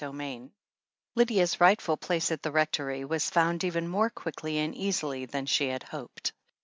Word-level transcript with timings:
XVIII 0.03 0.49
Lydia's 1.13 1.61
rightful 1.61 1.95
place 1.95 2.31
at 2.31 2.41
the 2.41 2.51
Rectory 2.51 3.05
was 3.05 3.29
fotind 3.29 3.63
even 3.63 3.87
more 3.87 4.09
quickly 4.09 4.57
and 4.57 4.73
easily 4.73 5.27
than 5.27 5.45
she 5.45 5.67
had 5.67 5.83
hoped. 5.83 6.33